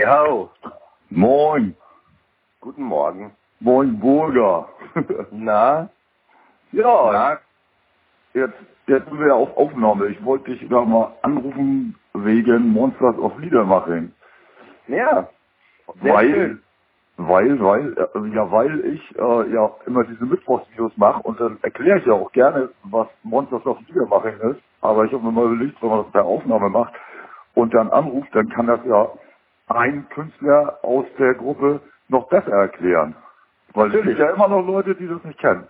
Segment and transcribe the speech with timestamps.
[0.00, 0.48] Ja,
[1.10, 1.76] Moin.
[2.62, 3.36] guten Morgen.
[3.60, 4.66] Moin Burger.
[5.30, 5.90] Na?
[6.72, 7.38] ja, Na?
[8.32, 8.54] jetzt,
[8.86, 10.06] jetzt sind wir ja auf Aufnahme.
[10.06, 14.12] Ich wollte dich da mal anrufen wegen Monsters of Liedermaching.
[14.88, 15.28] Ja.
[15.96, 16.62] Weil, schön.
[17.18, 21.98] weil, weil, äh, ja, weil ich äh, ja immer diese Mittwochsvideos mache und dann erkläre
[21.98, 24.62] ich ja auch gerne, was Monsters of Liedermaching ist.
[24.80, 26.94] Aber ich habe mir mal überlegt, wenn man das per Aufnahme macht
[27.54, 29.10] und dann anruft, dann kann das ja
[29.70, 33.14] ein Künstler aus der Gruppe noch besser erklären.
[33.72, 34.18] Weil es gibt Natürlich.
[34.18, 35.66] ja immer noch Leute, die das nicht kennen.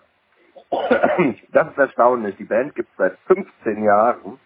[1.53, 2.37] Das ist erstaunlich.
[2.37, 4.39] Die Band gibt es seit 15 Jahren.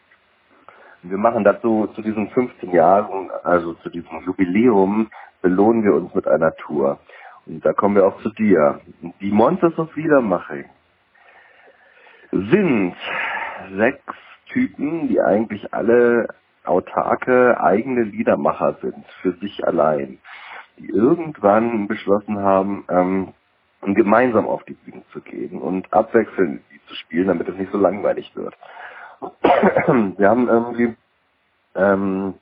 [1.03, 5.11] Wir machen dazu zu diesen 15 Jahren, also zu diesem Jubiläum,
[5.43, 6.99] belohnen wir uns mit einer Tour.
[7.47, 8.81] Und da kommen wir auch zu dir.
[9.21, 10.65] Die Monsters of Liedermaching
[12.33, 12.97] sind
[13.77, 14.15] sechs
[14.47, 16.29] Typen, die eigentlich alle
[16.65, 20.19] autarke eigene Liedermacher sind, für sich allein,
[20.79, 23.35] die irgendwann beschlossen haben, ähm,
[23.95, 28.35] gemeinsam auf die Bühne zu gehen und abwechselnd zu spielen, damit es nicht so langweilig
[28.35, 28.57] wird.
[30.19, 30.97] Wir haben irgendwie
[31.75, 32.35] ähm,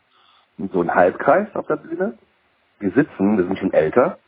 [0.73, 2.19] so einen Halbkreis auf der Bühne.
[2.79, 4.19] Wir sitzen, wir sind schon älter,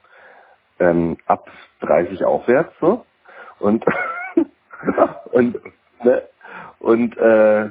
[0.79, 1.51] ähm, ab
[1.81, 3.05] 30 aufwärts so
[3.59, 3.85] und
[5.33, 5.61] und
[6.05, 6.23] ne,
[6.79, 7.71] und äh,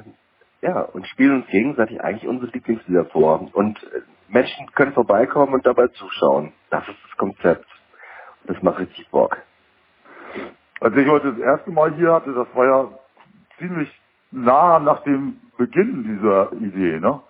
[0.64, 5.66] ja und spielen uns gegenseitig eigentlich unsere Lieblingslieder vor und äh, Menschen können vorbeikommen und
[5.66, 6.52] dabei zuschauen.
[6.70, 7.66] Das ist das Konzept.
[8.46, 9.36] Das macht richtig Bock.
[10.80, 12.88] Als ich heute das erste Mal hier hatte, das war ja
[13.58, 13.90] ziemlich
[14.30, 17.20] nah nach dem Beginn dieser Idee, ne?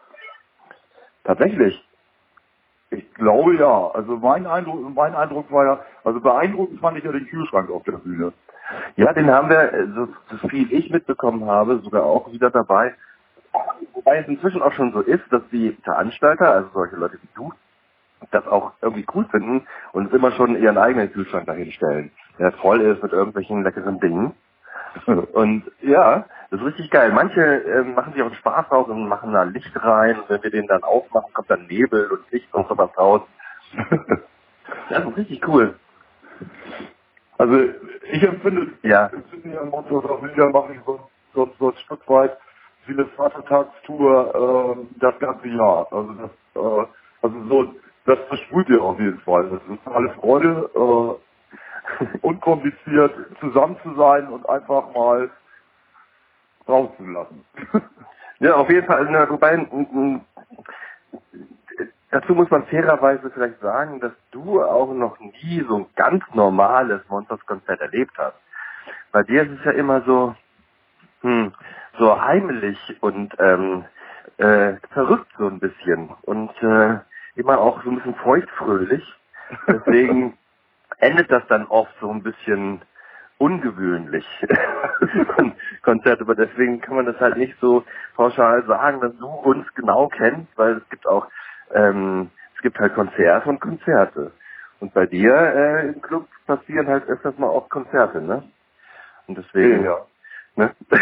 [1.24, 1.86] Tatsächlich.
[2.90, 3.90] Ich glaube ja.
[3.92, 7.82] Also mein Eindruck, mein Eindruck war ja, also beeindruckend fand ich ja den Kühlschrank auf
[7.84, 8.32] der Bühne.
[8.96, 12.94] Ja, den haben wir, äh, so, so viel ich mitbekommen habe, sogar auch wieder dabei.
[13.94, 17.52] Wobei es inzwischen auch schon so ist, dass die Veranstalter, also solche Leute wie du,
[18.30, 22.80] das auch irgendwie cool finden und immer schon ihren eigenen Kühlschrank dahin stellen, der voll
[22.80, 24.34] ist mit irgendwelchen leckeren Dingen.
[25.32, 27.10] Und ja, das ist richtig geil.
[27.12, 30.20] Manche ähm, machen sich auch einen Spaß raus und machen da Licht rein.
[30.20, 33.22] Und wenn wir den dann aufmachen, kommt dann Nebel und Licht und sowas raus.
[34.88, 35.74] Das ist richtig cool.
[37.38, 37.58] Also
[38.12, 39.08] ich empfinde, Ja.
[39.08, 42.36] ich empfinde ja Monsters of Lieder mache ich so, so, so ein Stück weit
[42.88, 45.86] wie eine Vatertagstour ähm, das ganze Jahr.
[45.92, 46.86] Also das, äh,
[47.22, 47.74] also so,
[48.06, 49.50] das versprüht ihr auf jeden Fall.
[49.50, 55.30] Das ist alle Freude, äh, unkompliziert zusammen zu sein und einfach mal
[56.68, 57.44] rauszulassen.
[58.40, 58.98] Ja, auf jeden Fall.
[58.98, 59.56] Also, na, wobei,
[62.10, 67.02] dazu muss man fairerweise vielleicht sagen, dass du auch noch nie so ein ganz normales
[67.08, 68.36] Monsters-Konzert erlebt hast.
[69.12, 70.34] Bei dir ist es ja immer so,
[71.24, 71.54] hm,
[71.98, 73.86] so heimlich und ähm,
[74.38, 76.98] äh, verrückt so ein bisschen und äh,
[77.36, 79.04] immer auch so ein bisschen feuchtfröhlich.
[79.68, 80.38] Deswegen
[80.98, 82.82] endet das dann oft so ein bisschen
[83.38, 84.26] ungewöhnlich
[85.36, 87.84] Kon- Konzert, aber deswegen kann man das halt nicht so
[88.16, 91.28] pauschal sagen, dass du uns genau kennst, weil es gibt auch
[91.74, 94.32] ähm, es gibt halt Konzerte und Konzerte.
[94.80, 98.44] Und bei dir äh, im Club passieren halt öfters mal auch Konzerte, ne?
[99.28, 99.98] Und deswegen, ja.
[100.56, 100.74] Ne?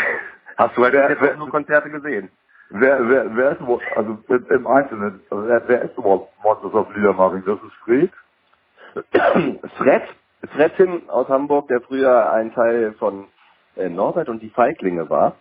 [0.59, 2.31] Hast du halt Wer- jetzt nur Konzerte gesehen?
[2.71, 3.61] Wer, wer, wer ist
[3.97, 7.45] also im, im Einzelnen, also wer, wer ist überhaupt Monsters of Liedermaching?
[7.47, 8.13] Das ist Fred?
[9.79, 10.03] Fred,
[10.55, 13.27] Fred Tim aus Hamburg, der früher ein Teil von
[13.77, 15.37] äh, Norbert und die Feiglinge war.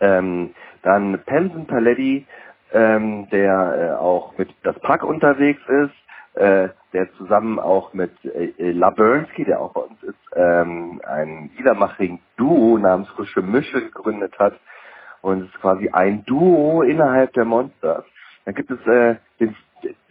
[0.00, 2.26] Ähm, dann Penson Paletti,
[2.72, 8.46] ähm, der äh, auch mit das Pack unterwegs ist, äh, der zusammen auch mit äh,
[8.58, 9.74] äh, Labernski, der auch
[10.06, 14.54] ist, ähm, ein Liedermaching-Duo namens Frische Mische gegründet hat.
[15.22, 18.04] Und es ist quasi ein Duo innerhalb der Monsters.
[18.44, 19.56] Dann gibt es äh, den,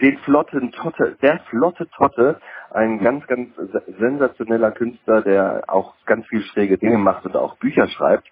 [0.01, 2.39] den flotten Totte, der flotte Totte,
[2.71, 7.57] ein ganz, ganz se- sensationeller Künstler, der auch ganz viel schräge Dinge macht und auch
[7.57, 8.27] Bücher schreibt.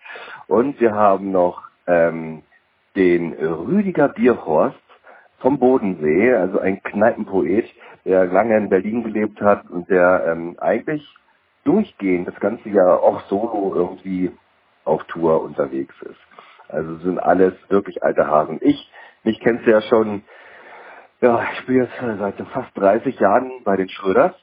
[0.47, 2.43] Und wir haben noch ähm,
[2.95, 4.77] den Rüdiger Bierhorst
[5.39, 7.65] vom Bodensee, also ein Kneipenpoet,
[8.05, 11.07] der lange in Berlin gelebt hat und der ähm, eigentlich
[11.63, 14.31] durchgehend das ganze Jahr auch solo irgendwie
[14.85, 16.19] auf Tour unterwegs ist.
[16.69, 18.59] Also sind alles wirklich alte Hasen.
[18.61, 18.91] Ich,
[19.23, 20.23] mich kennst du ja schon,
[21.21, 24.33] ja, ich spiele jetzt seit fast 30 Jahren bei den Schröders.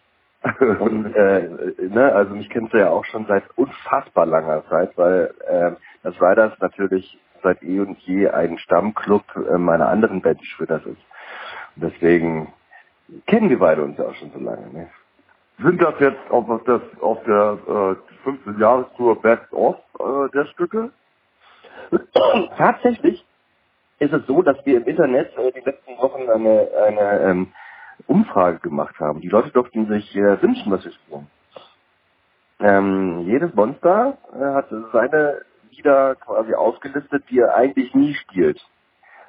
[0.81, 1.49] Und äh,
[1.91, 6.15] ne, also mich kennst du ja auch schon seit unfassbar langer Zeit, weil äh, das
[6.21, 11.03] Riders natürlich seit eh und je ein Stammclub äh, meiner anderen Band, die Schröders ist.
[11.77, 12.53] Und deswegen
[13.27, 14.73] kennen wir beide uns ja auch schon so lange.
[14.73, 14.91] Ne?
[15.63, 20.91] Sind das jetzt auf, das, auf der äh, 15-Jahres-Tour Best of äh, der Stücke?
[22.57, 23.25] Tatsächlich
[23.99, 27.53] ist es so, dass wir im Internet äh, die letzten Wochen eine, eine ähm,
[28.07, 29.21] Umfrage gemacht haben.
[29.21, 31.27] Die Leute durften sich äh, wünschen, was wir spielen.
[32.61, 38.61] Ähm, jedes Monster äh, hat seine Lieder quasi aufgelistet, die er eigentlich nie spielt.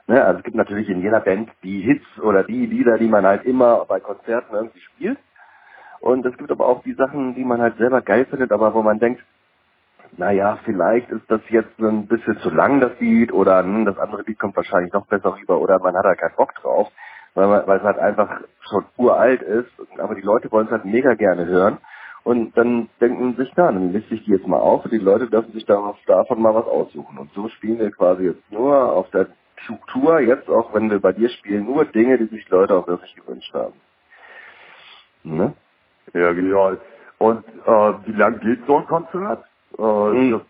[0.08, 0.24] Ne?
[0.24, 3.46] Also es gibt natürlich in jeder Band die Hits oder die Lieder, die man halt
[3.46, 5.18] immer bei Konzerten irgendwie spielt.
[6.02, 8.82] Und es gibt aber auch die Sachen, die man halt selber geil findet, aber wo
[8.82, 9.24] man denkt,
[10.18, 14.24] naja, vielleicht ist das jetzt ein bisschen zu lang, das Lied, oder hm, das andere
[14.24, 16.92] Lied kommt wahrscheinlich noch besser rüber, oder man hat da keinen Bock drauf,
[17.36, 20.86] weil, man, weil es halt einfach schon uralt ist, aber die Leute wollen es halt
[20.86, 21.78] mega gerne hören.
[22.24, 25.28] Und dann denken sich, na, dann liste ich die jetzt mal auf und die Leute
[25.28, 27.18] dürfen sich darauf, davon mal was aussuchen.
[27.18, 29.28] Und so spielen wir quasi jetzt nur auf der
[29.92, 33.16] Tour, jetzt auch wenn wir bei dir spielen, nur Dinge, die sich Leute auch wirklich
[33.16, 33.74] gewünscht haben.
[35.24, 35.54] Ne?
[36.14, 36.80] Ja, genial.
[37.20, 39.46] Und äh, wie lang geht so ein Konzert?
[39.78, 40.42] Äh, hm.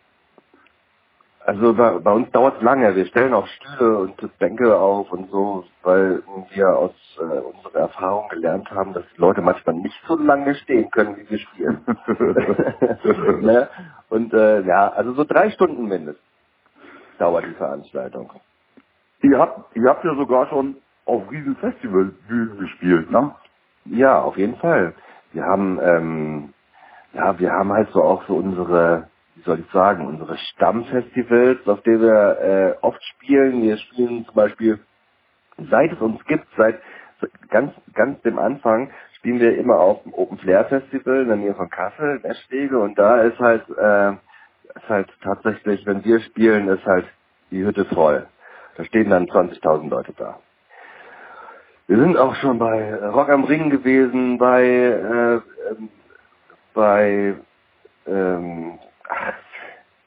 [1.46, 2.96] Also bei, bei uns dauert es lange.
[2.96, 6.24] Wir stellen auch Stühle und Bänke auf und so, weil
[6.54, 10.92] wir aus äh, unserer Erfahrung gelernt haben, dass die Leute manchmal nicht so lange stehen
[10.92, 11.86] können, wie wir spielen.
[13.44, 13.69] ne?
[14.10, 16.24] Und äh, ja, also so drei Stunden mindestens
[17.19, 18.31] dauert die Veranstaltung.
[19.22, 23.36] Ihr habt, ihr habt ja sogar schon auf riesen Festivalbühnen gespielt, ne?
[23.86, 24.96] Ja, auf jeden Fall.
[25.33, 26.54] Wir haben, ähm,
[27.13, 31.81] ja, wir haben halt so auch so unsere wie soll ich sagen, unsere Stammfestivals, auf
[31.83, 33.63] denen wir äh, oft spielen.
[33.63, 34.80] Wir spielen zum Beispiel,
[35.72, 36.81] seit es uns gibt, seit
[37.50, 41.56] ganz, ganz dem Anfang, spielen wir immer auf dem Open Flair Festival in der Nähe
[41.56, 44.12] von Kassel, Neschwege, und da ist halt, äh,
[44.75, 47.07] ist halt tatsächlich, wenn wir spielen, ist halt
[47.51, 48.27] die Hütte voll.
[48.77, 50.39] Da stehen dann 20.000 Leute da.
[51.92, 55.90] Wir sind auch schon bei Rock am Ring gewesen, bei, äh, ähm,
[56.74, 57.36] bei
[58.08, 58.80] ähm,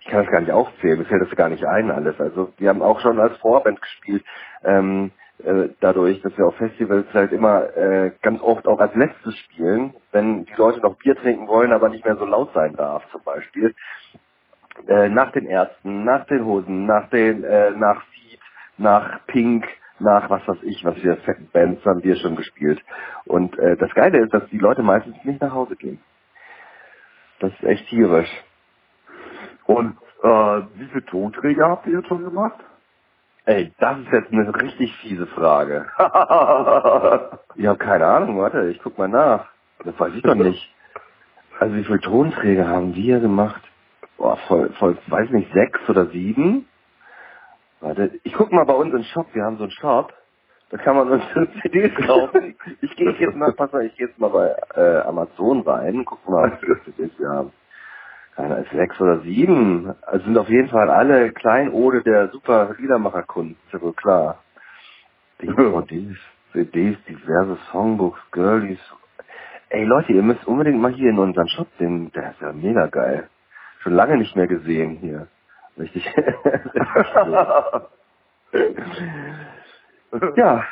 [0.00, 2.18] ich kann das gar nicht aufzählen, mir fällt das gar nicht ein alles.
[2.18, 4.24] Also wir haben auch schon als Vorband gespielt,
[4.64, 5.10] ähm,
[5.44, 9.92] äh, dadurch, dass wir auf Festivals halt immer äh, ganz oft auch als letztes spielen,
[10.10, 13.22] wenn die Leute noch Bier trinken wollen, aber nicht mehr so laut sein darf zum
[13.24, 13.74] Beispiel.
[14.88, 18.40] Äh, nach den Ärzten, nach den Hosen, nach den, äh, nach Seed,
[18.78, 19.66] nach Pink,
[20.00, 21.16] nach was weiß ich, was wir
[21.52, 22.82] Bands haben wir schon gespielt.
[23.26, 26.00] Und äh, das Geile ist, dass die Leute meistens nicht nach Hause gehen.
[27.40, 28.30] Das ist echt tierisch.
[29.66, 32.58] Und äh, wie viele Tonträger habt ihr jetzt schon gemacht?
[33.46, 35.86] Ey, das ist jetzt eine richtig fiese Frage.
[37.56, 39.48] ich habe keine Ahnung, warte, ich guck mal nach.
[39.84, 40.74] Das weiß ich doch nicht.
[41.60, 43.62] Also wie viele Tonträger haben wir gemacht?
[44.18, 46.66] Boah, voll, voll, weiß nicht, sechs oder sieben?
[47.84, 50.14] Warte, ich guck mal bei uns im Shop, wir haben so einen Shop.
[50.70, 51.24] Da kann man uns
[51.62, 52.56] CDs kaufen.
[52.82, 56.28] Ich gehe jetzt mal, pass mal, ich gehe jetzt mal bei äh, Amazon rein, guck
[56.28, 57.52] mal, was für CDs wir haben
[58.36, 59.94] keine sechs oder sieben.
[60.02, 64.42] Also sind auf jeden Fall alle Kleinode der super Liedermacherkunst, ist ja wohl klar.
[65.42, 66.18] DVDs,
[66.52, 68.80] CDs, diverse Songbooks, Girlies.
[69.70, 72.86] Ey Leute, ihr müsst unbedingt mal hier in unseren Shop sehen, der ist ja mega
[72.88, 73.28] geil.
[73.80, 75.28] Schon lange nicht mehr gesehen hier.
[75.78, 76.06] Richtig.
[80.36, 80.64] ja,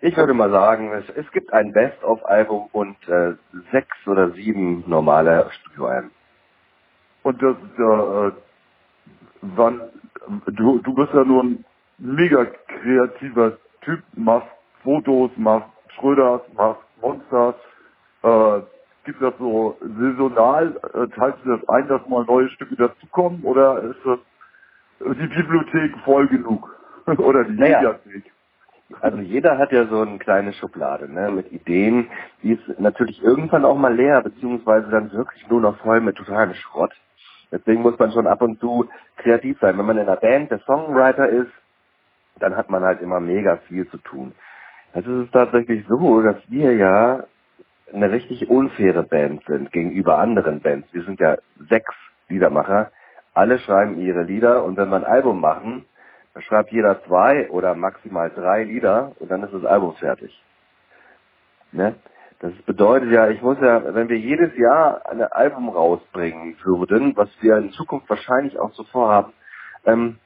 [0.00, 3.34] ich würde mal sagen, es, es gibt ein Best-of-Album und äh,
[3.72, 6.10] sechs oder sieben normale Studioalben.
[7.24, 8.32] Und das, äh,
[9.42, 9.82] wann,
[10.46, 11.64] du, du bist ja nur ein
[11.98, 14.48] mega kreativer Typ, machst
[14.82, 17.56] Fotos, machst Schröders, machst Monsters,
[18.22, 18.60] äh,
[19.04, 23.82] gibt das so saisonal, äh, teilst du das ein, dass mal neue Stücke dazukommen oder
[23.82, 24.18] ist das
[25.00, 26.68] die Bibliothek voll genug?
[27.18, 27.78] oder die naja.
[27.80, 28.32] Mediathek?
[29.00, 32.08] Also jeder hat ja so eine kleine Schublade, ne, mit Ideen,
[32.42, 36.54] die ist natürlich irgendwann auch mal leer, beziehungsweise dann wirklich nur noch voll mit totalem
[36.54, 36.94] Schrott.
[37.52, 38.88] Deswegen muss man schon ab und zu
[39.18, 39.78] kreativ sein.
[39.78, 41.52] Wenn man in einer Band der Songwriter ist,
[42.40, 44.32] dann hat man halt immer mega viel zu tun.
[44.92, 47.24] Es ist tatsächlich so, dass wir ja
[47.92, 50.92] eine richtig unfaire Band sind gegenüber anderen Bands.
[50.92, 51.36] Wir sind ja
[51.68, 51.94] sechs
[52.28, 52.90] Liedermacher.
[53.38, 55.84] Alle schreiben ihre Lieder und wenn wir ein Album machen,
[56.34, 60.42] dann schreibt jeder zwei oder maximal drei Lieder und dann ist das Album fertig.
[61.70, 61.94] Ne?
[62.40, 67.28] Das bedeutet ja, ich muss ja, wenn wir jedes Jahr ein Album rausbringen würden, was
[67.40, 69.32] wir in Zukunft wahrscheinlich auch so vorhaben,
[69.86, 70.18] ähm,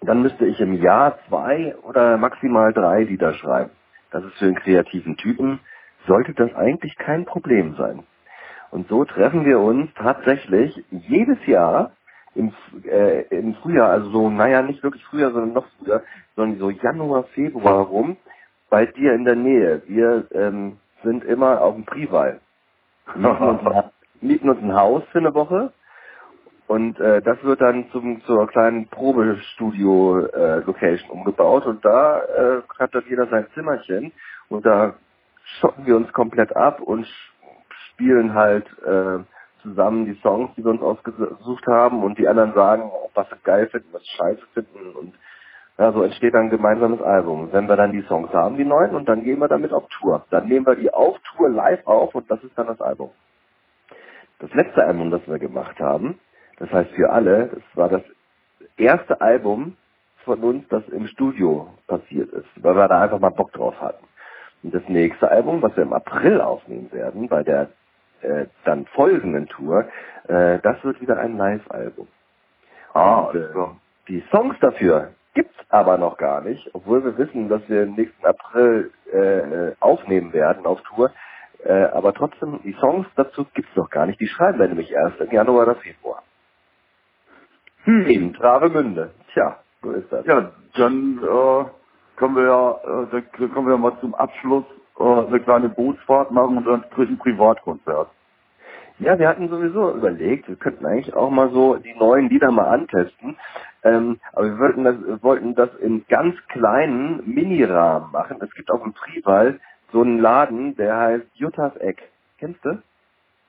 [0.00, 3.72] dann müsste ich im Jahr zwei oder maximal drei Lieder schreiben.
[4.12, 5.60] Das ist für einen kreativen Typen,
[6.06, 8.04] sollte das eigentlich kein Problem sein.
[8.70, 11.92] Und so treffen wir uns tatsächlich jedes Jahr
[12.36, 12.52] im,
[12.84, 16.02] äh, im Frühjahr, also so, naja, nicht wirklich Frühjahr, sondern noch früher,
[16.36, 18.16] sondern so Januar, Februar rum,
[18.70, 19.82] bei dir in der Nähe.
[19.86, 22.40] Wir ähm, sind immer auf dem Prival.
[23.14, 23.60] Mieten uns,
[24.20, 25.72] mieten uns ein Haus für eine Woche
[26.66, 32.94] und äh, das wird dann zum zur kleinen Probestudio-Location äh, umgebaut und da äh, hat
[32.94, 34.12] dann jeder sein Zimmerchen
[34.48, 34.94] und da
[35.60, 37.06] schotten wir uns komplett ab und
[37.92, 39.18] spielen halt äh,
[39.66, 43.68] zusammen die Songs, die wir uns ausgesucht haben und die anderen sagen, was sie geil
[43.68, 45.14] finden, was sie scheiße finden und
[45.78, 47.52] ja, so entsteht dann ein gemeinsames Album.
[47.52, 50.24] Wenn wir dann die Songs haben, die neuen, und dann gehen wir damit auf Tour.
[50.30, 53.10] Dann nehmen wir die auf Tour live auf und das ist dann das Album.
[54.38, 56.18] Das letzte Album, das wir gemacht haben,
[56.58, 58.02] das heißt für alle, das war das
[58.78, 59.76] erste Album
[60.24, 64.04] von uns, das im Studio passiert ist, weil wir da einfach mal Bock drauf hatten.
[64.62, 67.68] Und das nächste Album, was wir im April aufnehmen werden, bei der
[68.26, 69.86] äh, dann folgenden Tour,
[70.28, 72.08] äh, das wird wieder ein Live-Album.
[72.94, 73.48] Ah, Und, äh,
[74.08, 78.26] die Songs dafür gibt's aber noch gar nicht, obwohl wir wissen, dass wir im nächsten
[78.26, 81.12] April äh, aufnehmen werden auf Tour.
[81.64, 84.20] Äh, aber trotzdem, die Songs dazu gibt's noch gar nicht.
[84.20, 86.22] Die schreiben wir nämlich erst im Januar oder Februar.
[87.84, 88.06] Hm.
[88.08, 89.12] In Travemünde.
[89.32, 90.26] Tja, so ist das.
[90.26, 91.64] Ja, dann äh,
[92.16, 94.64] können wir ja, äh, dann können wir ja mal zum Abschluss
[94.98, 98.08] äh, eine kleine Bootsfahrt machen und dann ich ein Privatkonzert.
[99.00, 102.68] Ja, wir hatten sowieso überlegt, wir könnten eigentlich auch mal so die neuen Lieder mal
[102.68, 103.36] antesten.
[103.84, 108.38] Ähm, aber wir wollten das, wollten das in ganz kleinen Minirahmen machen.
[108.42, 109.60] Es gibt auch im Prival
[109.92, 112.02] so einen Laden, der heißt Juttas Eck.
[112.38, 112.78] Kennst du?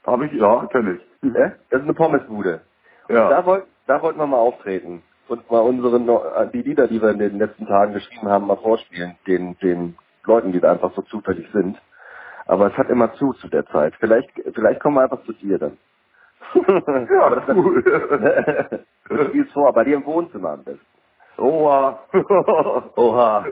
[0.06, 1.34] Habe ich, ja, kenn ich.
[1.36, 1.54] Ja?
[1.70, 2.62] Das ist eine Pommesbude.
[3.10, 3.30] Und Ja.
[3.30, 7.12] da, wollt, da wollten wir mal auftreten und mal unsere äh, die Lieder, die wir
[7.12, 11.04] in den letzten Tagen geschrieben haben, mal vorspielen, den, den Leuten, die da einfach so
[11.04, 11.78] zufällig sind.
[12.48, 13.96] Aber es hat immer zu zu der Zeit.
[14.00, 15.78] Vielleicht, vielleicht kommen wir einfach zu dir dann.
[17.12, 17.84] Ja, das ist cool.
[19.10, 20.86] du spielst vor, bei dir im Wohnzimmer am besten.
[21.38, 22.00] Oha.
[22.96, 23.46] Oha.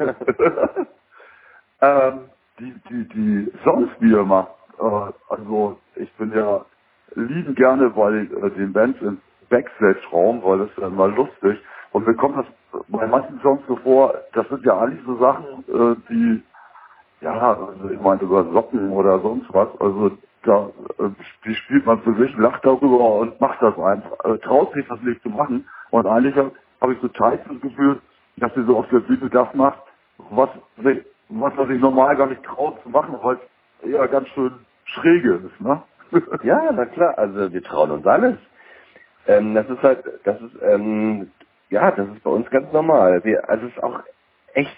[1.82, 6.66] ähm, die, die, die Songs, die ihr macht, äh, also ich bin ja
[7.16, 11.60] lieben gerne bei äh, den Bands im Backstage-Raum, weil das ist dann mal lustig.
[11.92, 12.46] Und mir kommt das
[12.90, 16.44] bei manchen Songs so vor, das sind ja eigentlich so Sachen, äh, die,
[17.22, 20.12] ja, also ich meine über Socken oder sonst was, also
[20.44, 20.70] da,
[21.00, 25.02] äh, spielt man für sich, lacht darüber und macht das einfach, äh, traut sich das
[25.02, 25.68] nicht zu machen.
[25.92, 28.02] Und eigentlich habe hab ich so teils das Gefühl,
[28.38, 29.80] dass sie so auf der Bühne das macht,
[30.32, 33.40] was, was man sich normal gar nicht traut zu machen, weil
[33.84, 34.54] es eher ganz schön
[34.86, 35.84] schräge ist, ne?
[36.44, 38.38] Ja, na klar, also wir trauen uns alles.
[39.28, 41.32] Ähm, das ist halt, das ist, ähm,
[41.70, 43.24] ja, das ist bei uns ganz normal.
[43.24, 44.02] Wir, also es ist auch
[44.54, 44.78] echt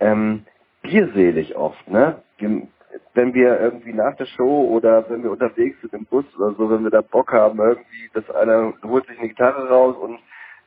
[0.00, 0.46] ähm,
[0.82, 2.22] bierselig oft, ne?
[3.14, 6.70] Wenn wir irgendwie nach der Show oder wenn wir unterwegs sind im Bus oder so,
[6.70, 10.18] wenn wir da Bock haben, irgendwie, dass einer holt sich eine Gitarre raus und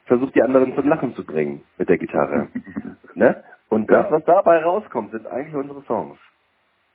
[0.05, 2.47] versucht die anderen zum Lachen zu bringen mit der Gitarre.
[3.15, 3.43] ne?
[3.69, 4.11] Und das, Ja.
[4.11, 6.17] was dabei rauskommt, sind eigentlich unsere Songs.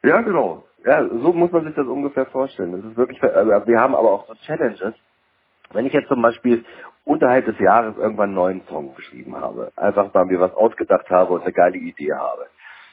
[0.03, 0.65] ja, genau.
[0.85, 2.73] Ja, so muss man sich das ungefähr vorstellen.
[2.73, 4.95] Das ist wirklich, also wir haben aber auch so Challenges.
[5.73, 6.65] Wenn ich jetzt zum Beispiel
[7.05, 11.35] unterhalb des Jahres irgendwann einen neuen Song geschrieben habe, einfach weil mir was ausgedacht habe
[11.35, 12.47] und eine geile Idee habe,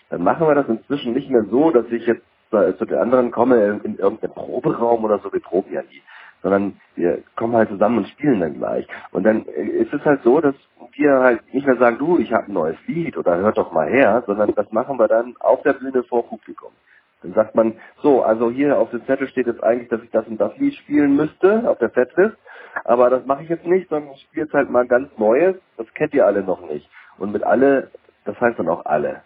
[0.10, 3.64] dann machen wir das inzwischen nicht mehr so, dass ich jetzt zu den anderen komme
[3.66, 6.02] in, in irgendeinen Proberaum oder so, wir proben ja nie,
[6.42, 8.88] sondern wir kommen halt zusammen und spielen dann gleich.
[9.12, 10.56] Und dann äh, ist es halt so, dass
[10.94, 13.90] wir halt nicht mehr sagen, du, ich habe ein neues Lied oder hört doch mal
[13.90, 16.72] her, sondern das machen wir dann auf der Bühne vor Publikum.
[17.22, 20.28] Dann sagt man, so, also hier auf dem Zettel steht jetzt eigentlich, dass ich das
[20.28, 22.38] und das Lied spielen müsste, auf der Setlist,
[22.86, 25.92] aber das mache ich jetzt nicht, sondern ich spiele jetzt halt mal ganz Neues, das
[25.96, 26.88] kennt ihr alle noch nicht.
[27.18, 27.90] Und mit alle,
[28.26, 29.24] das heißt dann auch alle.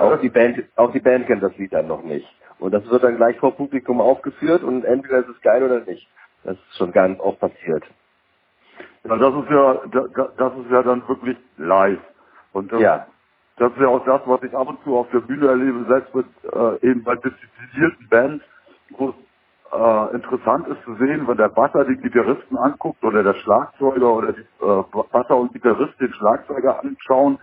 [0.00, 2.26] Auch die Band, auch die Band kennt das Lied dann noch nicht.
[2.60, 6.08] Und das wird dann gleich vor Publikum aufgeführt und entweder ist es geil oder nicht.
[6.44, 7.84] Das ist schon ganz oft passiert.
[9.04, 12.00] Ja, das ist ja, da- da- das ist ja dann wirklich live.
[12.52, 13.06] Und das, Ja.
[13.58, 16.14] das ist ja auch das, was ich ab und zu auf der Bühne erlebe, selbst
[16.14, 18.44] mit äh, eben bei disziplinierten Bands,
[18.98, 19.14] wo es
[19.72, 24.32] äh, interessant ist zu sehen, wenn der Basser den Gitarristen anguckt oder der Schlagzeuger oder
[24.32, 27.38] die äh, Basser und Gitarrist den Schlagzeuger anschauen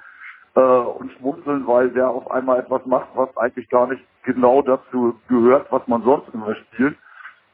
[0.55, 5.15] äh, und schmunzeln, weil der auf einmal etwas macht, was eigentlich gar nicht genau dazu
[5.27, 6.97] gehört, was man sonst immer spielt.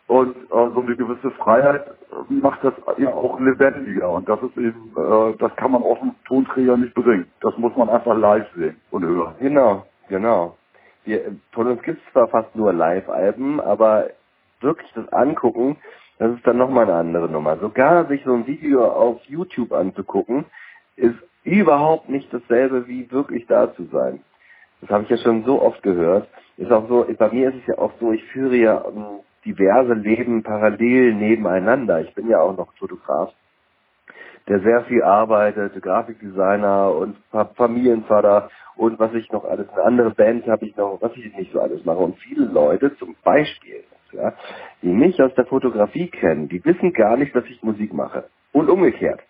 [0.08, 4.10] Und äh, so eine gewisse Freiheit äh, macht das ja auch lebendiger.
[4.10, 7.30] Und das ist eben, äh, das kann man auf dem Tonträger nicht bringen.
[7.42, 9.36] Das muss man einfach live sehen und hören.
[9.40, 10.56] Genau, genau.
[11.04, 14.08] Wir, von uns gibt es zwar fast nur Live-Alben, aber
[14.62, 15.78] wirklich das Angucken,
[16.20, 17.58] das ist dann nochmal eine andere Nummer.
[17.58, 20.46] Sogar sich so ein Video auf YouTube anzugucken,
[20.96, 21.16] ist
[21.48, 24.22] überhaupt nicht dasselbe wie wirklich da zu sein.
[24.82, 26.28] Das habe ich ja schon so oft gehört.
[26.58, 29.94] Ist auch so, bei mir ist es ja auch so, ich führe ja ähm, diverse
[29.94, 32.02] Leben parallel nebeneinander.
[32.02, 33.34] Ich bin ja auch noch Fotograf,
[34.48, 40.12] der sehr viel arbeitet, Grafikdesigner und Fa- Familienvater und was ich noch alles, eine andere
[40.12, 42.00] Band habe ich noch, was ich nicht so alles mache.
[42.00, 44.34] Und viele Leute, zum Beispiel, ja,
[44.82, 48.26] die mich aus der Fotografie kennen, die wissen gar nicht, dass ich Musik mache.
[48.54, 49.22] Und umgekehrt.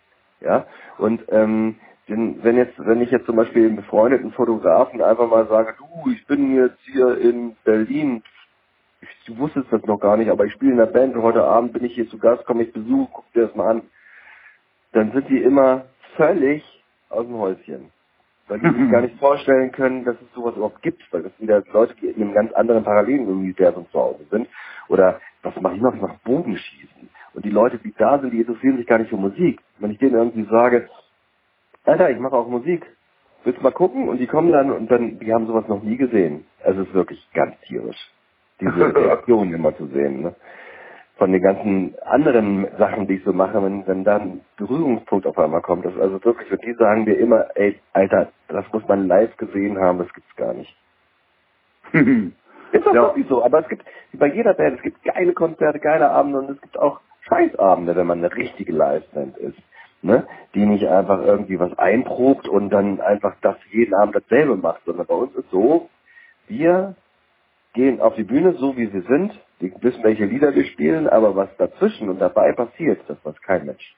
[0.42, 0.66] Ja.
[0.98, 5.48] Und ähm, denn wenn jetzt, wenn ich jetzt zum Beispiel einem befreundeten Fotografen einfach mal
[5.48, 8.24] sage, du, ich bin jetzt hier in Berlin,
[9.26, 11.74] du wusstest das noch gar nicht, aber ich spiele in der Band und heute Abend
[11.74, 13.82] bin ich hier zu Gast, komme ich besuchen, guck dir das mal an.
[14.94, 15.86] Dann sind die immer
[16.16, 16.64] völlig
[17.10, 17.92] aus dem Häuschen.
[18.48, 21.62] Weil die sich gar nicht vorstellen können, dass es sowas überhaupt gibt, weil das wieder
[21.74, 24.48] Leute, die in einem ganz anderen Parallelen-Universum zu Hause sind.
[24.88, 25.94] Oder was mache ich noch?
[25.94, 27.10] Ich mache Bogenschießen.
[27.34, 29.62] Und die Leute, die da sind, die interessieren sich gar nicht für Musik.
[29.80, 30.90] Wenn ich denen irgendwie sage,
[31.88, 32.86] Alter, ich mache auch Musik,
[33.46, 34.10] willst du mal gucken?
[34.10, 36.46] Und die kommen dann und dann, die haben sowas noch nie gesehen.
[36.64, 37.98] Also es ist wirklich ganz tierisch,
[38.62, 40.24] diese Reaktion immer zu sehen.
[40.24, 40.36] Ne?
[41.18, 45.38] Von den ganzen anderen Sachen, die ich so mache, wenn, wenn dann ein Berührungspunkt auf
[45.40, 45.86] einmal kommt.
[45.86, 49.36] Das ist also wirklich, für die sagen wir immer, ey, Alter, das muss man live
[49.38, 50.76] gesehen haben, das gibt's gar nicht.
[52.74, 53.02] Ist doch Ja.
[53.04, 56.40] wirklich so, aber es gibt, wie bei jeder Band, es gibt geile Konzerte, geile Abende
[56.40, 59.58] und es gibt auch Scheißabende, wenn man eine richtige Liveband ist.
[60.04, 60.28] Ne?
[60.56, 65.08] Die nicht einfach irgendwie was einprobt und dann einfach das jeden Abend dasselbe macht, sondern
[65.08, 65.90] bei uns ist so,
[66.48, 66.96] wir
[67.74, 71.36] gehen auf die Bühne so wie wir sind, wir wissen, welche Lieder wir spielen, aber
[71.36, 73.96] was dazwischen und dabei passiert, das weiß kein Mensch.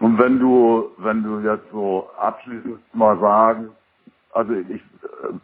[0.00, 3.70] Und wenn du, wenn du jetzt so abschließend mal sagen,
[4.32, 4.82] also ich,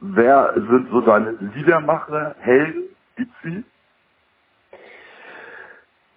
[0.00, 2.84] wer sind so deine Liedermacher, Helden,
[3.16, 3.64] Itzi?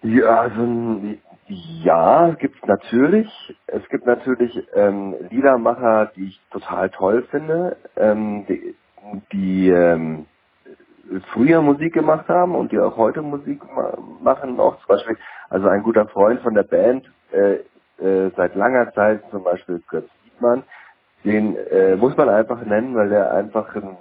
[0.03, 3.27] Ja, also ein- ja, gibt's natürlich.
[3.67, 8.75] Es gibt natürlich ähm, Liedermacher, die ich total toll finde, ähm, die,
[9.33, 10.27] die ähm,
[11.33, 14.59] früher Musik gemacht haben und die auch heute Musik ma machen.
[14.59, 15.17] Auch zum Beispiel,
[15.49, 17.55] also ein guter Freund von der Band äh,
[18.03, 20.63] äh, seit langer Zeit, zum Beispiel Götz Dietmann,
[21.25, 23.97] den äh, muss man einfach nennen, weil er einfach einen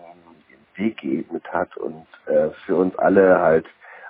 [0.76, 3.66] Weg geebnet hat und äh, für uns alle halt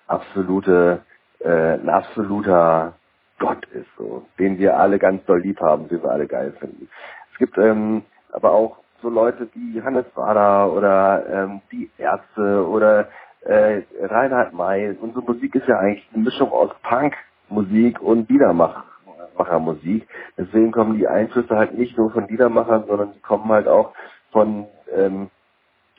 [0.09, 1.03] absolute,
[1.41, 2.98] äh, ein absoluter
[3.39, 6.89] Gott ist, so, den wir alle ganz doll lieb haben, den wir alle geil finden.
[7.33, 8.03] Es gibt ähm,
[8.33, 13.09] aber auch so Leute wie Hannes Wader oder ähm, die Ärzte oder
[13.43, 14.97] äh, Reinhard May.
[15.01, 20.09] Unsere Musik ist ja eigentlich eine Mischung aus Punk-Musik und Liedermachermusik.
[20.37, 23.93] Deswegen kommen die Einflüsse halt nicht nur von Liedermachern, sondern die kommen halt auch
[24.33, 25.31] von ähm,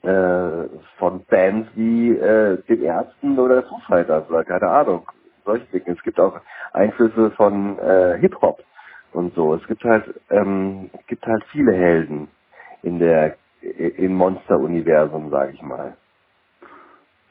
[0.03, 5.07] äh, von Bands wie äh, den Ärzten oder Foo Fighters oder keine Ahnung,
[5.49, 5.97] solche Dinge.
[5.97, 6.39] Es gibt auch
[6.73, 8.63] Einflüsse von äh, Hip-Hop
[9.13, 9.55] und so.
[9.55, 12.29] Es gibt halt ähm, gibt halt viele Helden
[12.83, 15.97] in der im Monster-Universum, sage ich mal.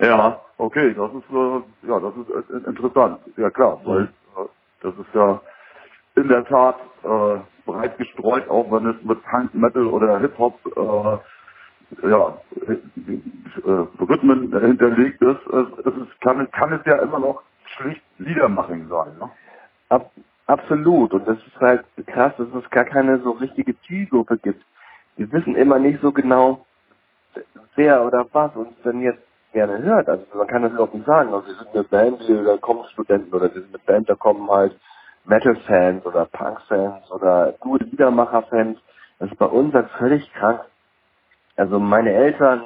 [0.01, 3.21] Ja, okay, das ist äh, ja, das ist äh, interessant.
[3.37, 4.49] Ja klar, weil äh,
[4.83, 5.41] das ist ja
[6.17, 10.59] in der Tat äh, breit gestreut, auch wenn es mit Punk, Metal oder Hip Hop
[10.77, 11.19] äh,
[12.09, 15.47] ja, äh, Rhythmen hinterlegt ist.
[15.47, 17.43] Es, es ist kann, kann es ja immer noch
[17.77, 19.19] schlicht Liedermaching sein.
[19.19, 19.31] Ne?
[19.89, 20.11] Ab,
[20.47, 21.13] absolut.
[21.13, 24.65] Und das ist halt krass, dass es gar keine so richtige Zielgruppe gibt.
[25.17, 26.65] Wir wissen immer nicht so genau,
[27.75, 30.09] wer oder was uns denn jetzt gerne hört.
[30.09, 31.33] Also man kann das überhaupt nicht sagen.
[31.33, 34.49] Also wir sind eine Band, da kommen Studenten oder wir sind eine Band, da kommen
[34.51, 34.79] halt
[35.25, 38.79] Metal-Fans oder Punk-Fans oder gute Liedermacher-Fans.
[39.19, 40.61] Das ist bei uns halt völlig krank.
[41.57, 42.63] Also meine Eltern,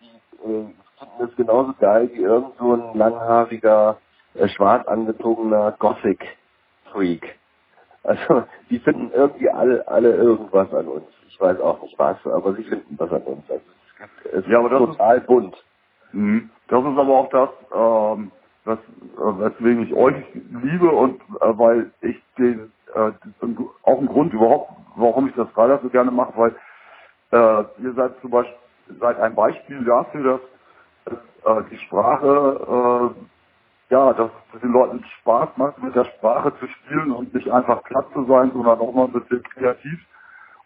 [0.00, 0.06] die
[0.48, 0.66] äh,
[0.98, 3.98] finden es genauso geil wie irgend so ein langhaariger,
[4.48, 7.36] schwarz angezogener Gothic-Freak.
[8.04, 11.06] Also die finden irgendwie alle, alle irgendwas an uns.
[11.28, 13.50] Ich weiß auch nicht was, aber sie finden was an uns.
[13.50, 15.64] Also es, gibt, es Ja, aber das ist total bunt.
[16.12, 16.50] Mhm.
[16.68, 18.32] Das ist aber auch das, ähm,
[18.64, 20.16] was, äh, weswegen ich euch
[20.62, 23.12] liebe und äh, weil ich den äh,
[23.82, 26.56] auch ein Grund überhaupt, warum ich das gerade so gerne mache, weil
[27.32, 28.56] äh, ihr seid zum Beispiel
[29.00, 30.40] seid ein Beispiel dafür,
[31.04, 33.35] dass äh, die Sprache äh,
[33.90, 37.82] ja, dass es den Leuten Spaß macht, mit der Sprache zu spielen und nicht einfach
[37.84, 40.00] platt zu sein, sondern auch mal ein bisschen kreativ.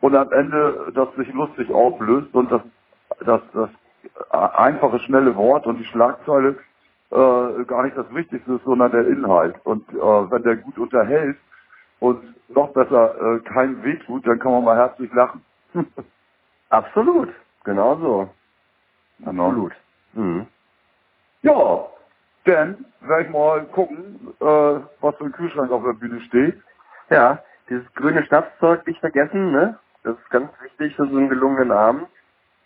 [0.00, 2.62] Und am Ende, dass sich lustig auflöst und das,
[3.20, 3.70] das, das
[4.30, 6.56] einfache, schnelle Wort und die Schlagzeile
[7.10, 9.56] äh, gar nicht das Wichtigste ist, sondern der Inhalt.
[9.64, 11.36] Und äh, wenn der gut unterhält
[11.98, 15.44] und noch besser äh, keinen Weg tut, dann kann man mal herzlich lachen.
[16.70, 17.28] Absolut.
[17.64, 18.30] Genau so.
[19.18, 19.48] Genau.
[19.48, 19.72] Absolut.
[20.14, 20.46] Mhm.
[21.42, 21.86] Ja,
[22.44, 24.44] dann werde ich mal gucken, äh,
[25.00, 26.62] was für ein Kühlschrank auf der Bühne steht.
[27.10, 29.78] Ja, dieses grüne Schnapszeug nicht vergessen, ne?
[30.04, 32.08] Das ist ganz wichtig für so einen gelungenen Abend.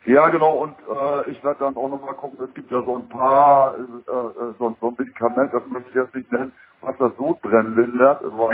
[0.07, 3.09] Ja, genau, und äh, ich werde dann auch nochmal gucken, es gibt ja so ein
[3.09, 7.17] paar, äh, äh, so, so ein Medikament, das möchte ich jetzt nicht nennen, was das
[7.17, 8.23] Sodbrennen lindert.
[8.23, 8.51] Also,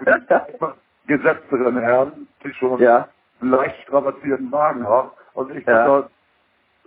[0.00, 3.08] die gesetzteren Herren, die schon Ja.
[3.40, 5.10] einen leicht strapazierten Magen haben.
[5.34, 5.72] Also ich Ja.
[5.86, 6.08] werde da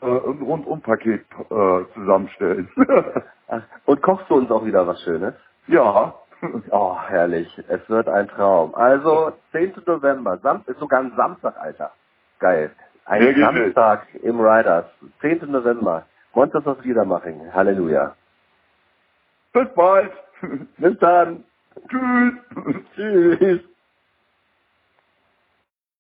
[0.02, 2.70] äh, ein Rundumpaket äh, zusammenstellen.
[3.48, 5.34] Ach, Und kochst du uns auch wieder was Schönes?
[5.68, 6.14] ja,
[6.72, 7.50] Oh, herrlich.
[7.68, 8.74] Es wird ein Traum.
[8.76, 9.74] Also, 10.
[9.86, 11.92] November, Sam ist sogar ein Samstag, Alter.
[12.40, 12.72] Geil.
[13.06, 13.36] Ein Sehr.
[13.40, 14.86] Samstag im Riders.
[15.22, 15.52] 10.
[15.52, 16.06] November.
[16.34, 17.54] Monsters of Liedermaching.
[17.54, 18.16] Halleluja.
[19.54, 20.12] Bis bald.
[20.78, 21.44] Bis dann.
[21.90, 22.34] Tschüss.
[22.96, 23.62] Tschüss.